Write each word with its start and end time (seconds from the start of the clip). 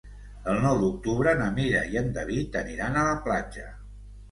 El 0.53 0.55
nou 0.61 0.79
d'octubre 0.83 1.35
na 1.43 1.51
Mira 1.59 1.83
i 1.93 2.01
en 2.03 2.11
David 2.17 2.59
aniran 2.65 3.01
a 3.01 3.07
la 3.11 3.15
platja. 3.31 3.71